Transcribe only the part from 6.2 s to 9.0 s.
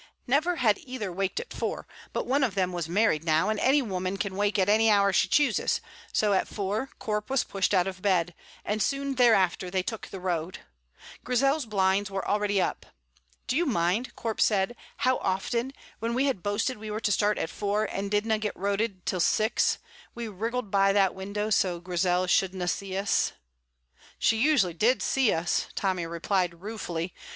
at four Corp was pushed out of bed, and